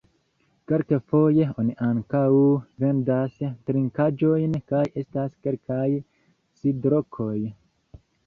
Kelkfoje 0.69 1.43
oni 1.63 1.73
ankaŭ 1.87 2.21
vendas 2.83 3.35
trinkaĵojn 3.69 4.57
kaj 4.73 4.83
estas 5.03 5.37
kelkaj 5.49 5.87
sidlokoj. 6.63 7.37